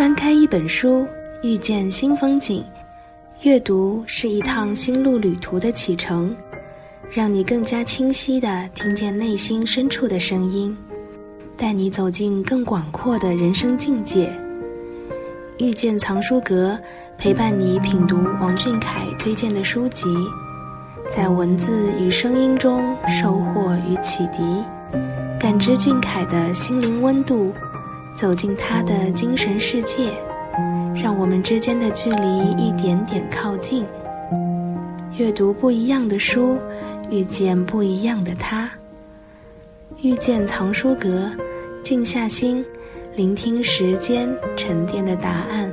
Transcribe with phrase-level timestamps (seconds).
[0.00, 1.06] 翻开一本书，
[1.42, 2.64] 遇见新风景。
[3.42, 6.34] 阅读是一趟心路旅途的启程，
[7.10, 10.74] 让你更加清晰地听见内心深处的声音，
[11.54, 14.32] 带你走进更广阔的人生境界。
[15.58, 16.80] 遇见藏书阁，
[17.18, 20.06] 陪伴你品读王俊凯推荐的书籍，
[21.10, 24.64] 在文字与声音中收获与启迪，
[25.38, 27.52] 感知俊凯的心灵温度，
[28.14, 30.12] 走进他的精神世界。
[31.02, 33.86] 让我们之间的距离一点点靠近。
[35.16, 36.58] 阅读不一样的书，
[37.10, 38.68] 遇见不一样的他。
[40.02, 41.30] 遇见藏书阁，
[41.82, 42.64] 静下心，
[43.14, 45.72] 聆听时间沉淀的答案。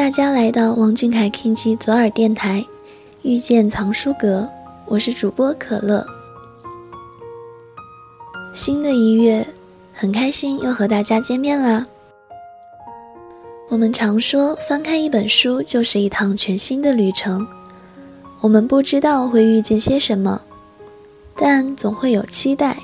[0.00, 2.64] 大家来到王俊凯 King 吉左耳电台，
[3.20, 4.48] 遇见藏书阁，
[4.86, 6.02] 我是主播可乐。
[8.54, 9.46] 新的一月，
[9.92, 11.86] 很开心又和大家见面啦。
[13.68, 17.46] 我们常说，翻开一本书就是一趟全新的旅程。
[18.40, 20.40] 我们不知道会遇见些什么，
[21.36, 22.74] 但总会有期待，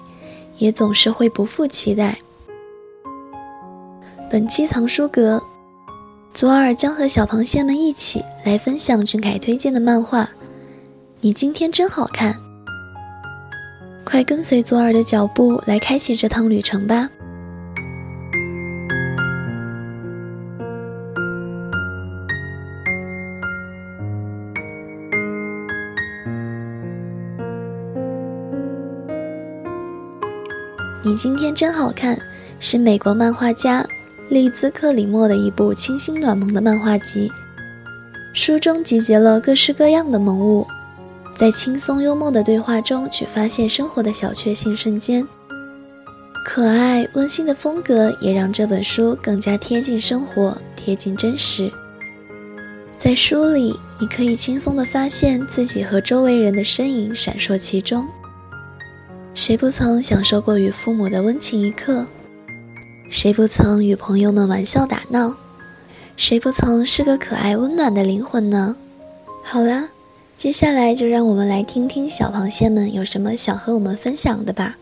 [0.58, 2.18] 也总是会不负期待。
[4.28, 5.42] 本期藏书阁。
[6.36, 10.28] 左耳将和小螃蟹们一起来分享俊凯推荐的漫画。
[11.22, 12.36] 你今天真好看，
[14.04, 17.08] 快跟随左耳的脚步来开启这趟旅程吧。
[31.02, 32.14] 你今天真好看，
[32.60, 33.82] 是美国漫画家。
[34.28, 37.30] 利兹克里莫的一部清新暖萌的漫画集，
[38.32, 40.66] 书中集结了各式各样的萌物，
[41.36, 45.26] 在轻松幽默的对话中去发现生活的小确幸瞬间。
[46.44, 51.70] 可爱温馨的风格也让这本书更加贴近生活，贴近真实。
[52.98, 58.04] 在书里，你可以轻松地发现自己和周围人的身影闪烁其中。
[59.34, 62.04] 谁不曾享受过与父母的温情一刻？
[63.08, 65.34] 谁不曾与朋友们玩笑打闹？
[66.16, 68.76] 谁不曾是个可爱温暖的灵魂呢？
[69.44, 69.88] 好啦，
[70.36, 74.76] 接下来就让我们来听听小螃蟹们有什么想和我们分享的吧。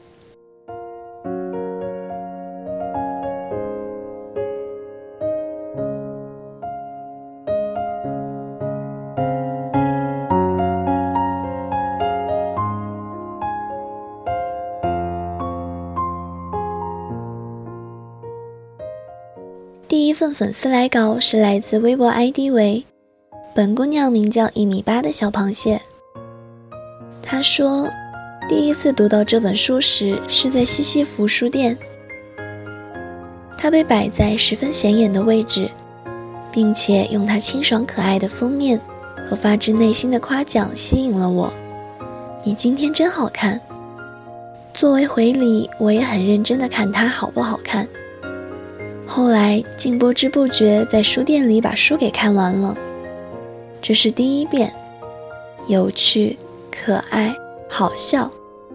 [19.86, 22.82] 第一份粉丝来稿是来自微博 ID 为
[23.54, 25.80] “本姑娘名叫一米八的小螃蟹”。
[27.22, 27.86] 她说，
[28.48, 31.76] 第一次读到这本书时是在西西弗书店，
[33.58, 35.70] 它被摆在十分显眼的位置，
[36.50, 38.80] 并且用它清爽可爱的封面
[39.26, 41.52] 和发自内心的夸奖吸引了我。
[42.42, 43.60] 你今天真好看。
[44.72, 47.86] 作为回礼，我也很认真的看它好不好看。
[49.06, 52.76] 后来竟不知不觉在书店里把书给看完了，
[53.80, 54.72] 这是第一遍。
[55.68, 56.38] 有趣、
[56.70, 57.32] 可爱、
[57.68, 58.30] 好笑，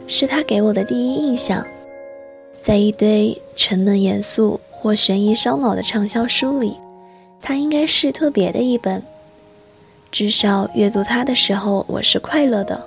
[0.07, 1.65] 是他给我的第一印象。
[2.61, 6.77] 在一堆沉闷严肃或悬疑烧脑的畅销书里，
[7.41, 9.03] 它应该是特别的一本。
[10.11, 12.85] 至少阅读它的时候，我是快乐的。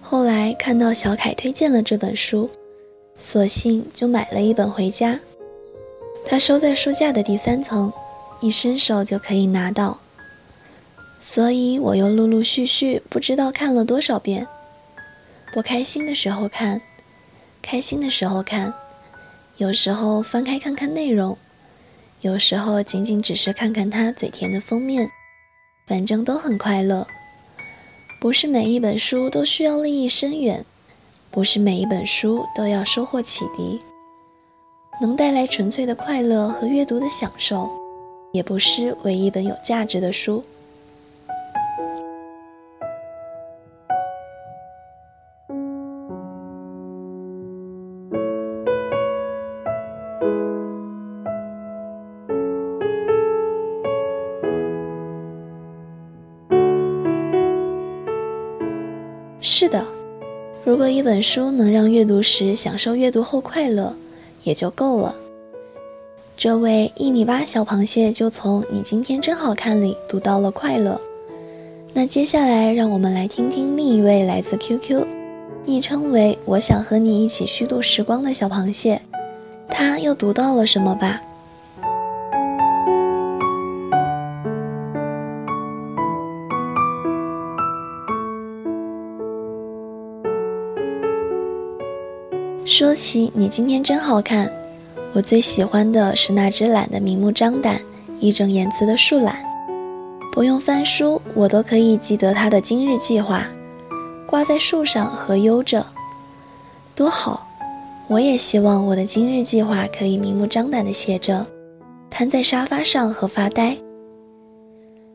[0.00, 2.50] 后来看到小凯推荐了这本书。
[3.24, 5.18] 索性就买了一本回家，
[6.26, 7.90] 它收在书架的第三层，
[8.42, 9.98] 一伸手就可以拿到。
[11.18, 14.46] 所以我又陆陆续续不知道看了多少遍。
[15.54, 16.82] 不开心的时候看，
[17.62, 18.74] 开心的时候看，
[19.56, 21.38] 有时候翻开看看内容，
[22.20, 25.10] 有时候仅仅只是看看它嘴甜的封面，
[25.86, 27.06] 反正都很快乐。
[28.20, 30.66] 不是每一本书都需要利益深远。
[31.34, 33.82] 不是每一本书都要收获启迪，
[35.00, 37.68] 能带来纯粹的快乐和阅读的享受，
[38.32, 40.44] 也不失为一本有价值的书。
[59.40, 59.84] 是的，
[60.64, 63.94] 如果一本书能让阅读时享受阅读后快乐，
[64.44, 65.14] 也就够了。
[66.38, 70.98] 这位一米八小螃蟹就从《你今天真好看》里读到了快乐。
[71.92, 75.06] 那接下来，让我们来听听另一位来自 QQ，
[75.66, 79.02] 昵称为“我想和你一起虚度时光”的小螃蟹，
[79.68, 81.22] 他又读到了什么吧。
[92.76, 94.52] 说起你今天真好看，
[95.12, 97.80] 我最喜欢的是那只懒得明目张胆、
[98.18, 99.38] 义正言辞的树懒。
[100.32, 103.46] 不用翻书，我都可以记得它的今日计划，
[104.26, 105.86] 挂在树上和悠着，
[106.96, 107.46] 多好！
[108.08, 111.46] 我也希望我的今日计划可以明目张胆地写着，
[112.10, 113.76] 瘫在沙发上和发呆。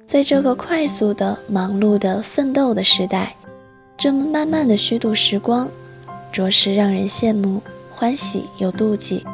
[0.07, 3.35] 在这个快速的、忙碌的、奋斗的时代，
[3.97, 5.69] 这么慢慢的虚度时光。
[6.31, 7.61] 着实让人羡慕、
[7.91, 9.25] 欢喜又妒忌。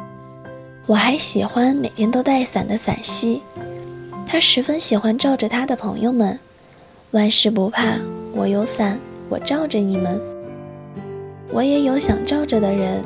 [0.86, 3.42] 我还喜欢每天都带伞的伞西，
[4.26, 6.38] 他十分喜欢照着他的朋友们。
[7.10, 7.98] 万事不怕，
[8.32, 8.98] 我有伞，
[9.28, 10.20] 我罩着你们。
[11.50, 13.02] 我也有想罩着的人，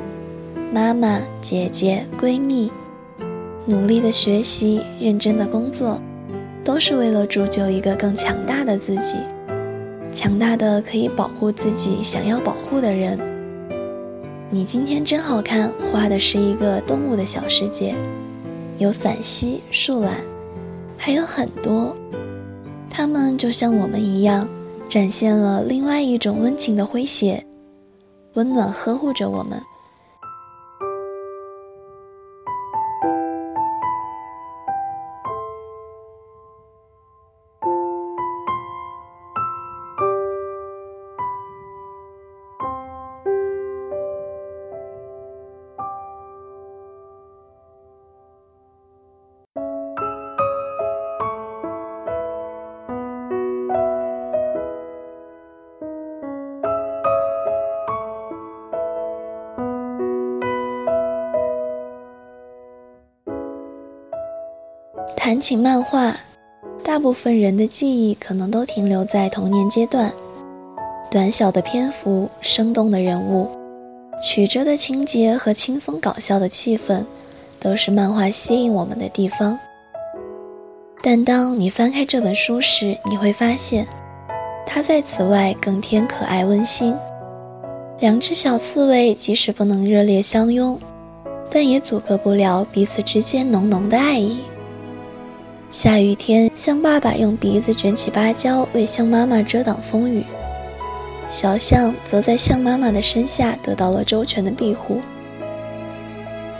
[0.73, 2.71] 妈妈、姐姐、闺蜜。
[3.65, 6.01] 努力的学习，认真的工作，
[6.63, 9.17] 都是为了铸就一个更强大的自己，
[10.11, 13.17] 强大的可以保护自己想要保护的人。
[14.53, 17.95] 你今天真好看，画的是一个动物的小世界，
[18.79, 20.17] 有伞蜥、树懒，
[20.97, 21.95] 还有很多，
[22.89, 24.45] 它们就像我们一样，
[24.89, 27.41] 展现了另外一种温情的诙谐，
[28.33, 29.57] 温暖呵护着我们。
[65.31, 66.13] 谈起漫画，
[66.83, 70.11] 大部分人的记忆可能都停留在童年阶段。
[71.09, 73.47] 短小的篇幅，生动的人物，
[74.21, 77.05] 曲折的情节和轻松搞笑的气氛，
[77.61, 79.57] 都是漫画吸引我们的地方。
[81.01, 83.87] 但当你翻开这本书时，你会发现，
[84.65, 86.93] 它在此外更添可爱温馨。
[88.01, 90.77] 两只小刺猬即使不能热烈相拥，
[91.49, 94.39] 但也阻隔不了彼此之间浓浓的爱意。
[95.71, 100.21] 下雨天，象爸爸用鼻子卷起芭蕉为象妈妈遮挡风雨，
[101.29, 104.99] 小象则在象妈妈的身下得到了周全的庇护。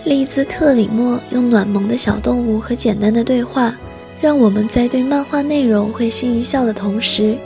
[0.05, 3.77] 利兹克里莫用暖萌的小动物和简单的对话，
[4.21, 7.37] 让我们在对漫画内容会心一笑的同时，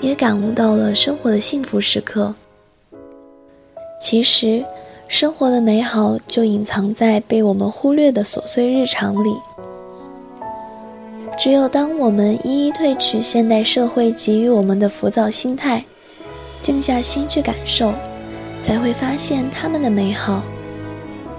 [0.00, 2.32] 也感悟到了生活的幸福时刻。
[4.00, 4.64] 其实，
[5.08, 9.32] 生活的美好就隐藏在被我们忽略的琐碎日常里。
[11.40, 15.82] 只有当我们一一褪去现代社会给予我们的浮躁心态，
[16.60, 17.94] 静下心去感受，
[18.60, 20.42] 才会发现他们的美好。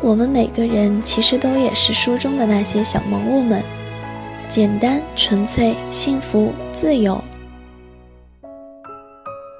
[0.01, 3.62] 我们每个人其实都也是书中的那些小萌物们，
[4.50, 7.24] 简单、纯粹、幸福、自由。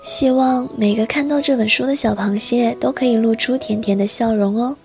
[0.02, 4.76] 希望每个看到这本书的小螃蟹都可以露出甜甜的笑容哦。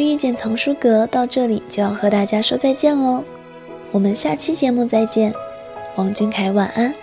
[0.00, 3.24] 遇见藏书阁到这里就要和大家说再见喽，
[3.90, 5.32] 我们下期节目再见，
[5.96, 6.94] 王俊凯晚安，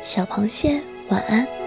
[0.00, 1.57] 小螃蟹晚安。